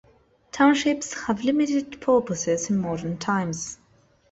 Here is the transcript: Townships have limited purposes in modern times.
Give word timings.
Townships 0.51 1.25
have 1.27 1.43
limited 1.43 2.01
purposes 2.01 2.71
in 2.71 2.79
modern 2.81 3.19
times. 3.19 3.77